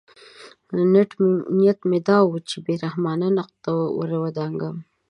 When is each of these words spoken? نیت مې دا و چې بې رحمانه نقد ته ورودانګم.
نیت 1.61 1.79
مې 1.89 1.99
دا 2.07 2.17
و 2.23 2.31
چې 2.49 2.57
بې 2.65 2.73
رحمانه 2.83 3.27
نقد 3.37 3.55
ته 3.63 3.71
ورودانګم. 3.99 4.75